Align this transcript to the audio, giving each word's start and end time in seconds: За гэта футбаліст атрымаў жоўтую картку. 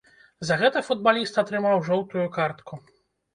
За 0.49 0.55
гэта 0.61 0.81
футбаліст 0.87 1.37
атрымаў 1.43 1.85
жоўтую 1.91 2.25
картку. 2.39 2.81